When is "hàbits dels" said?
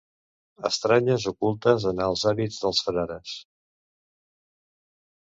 2.31-2.81